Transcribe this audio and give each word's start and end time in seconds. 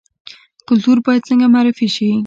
کلتور 0.67 0.97
باید 1.05 1.27
څنګه 1.29 1.45
معرفي 1.53 1.87
شي؟ 1.95 2.09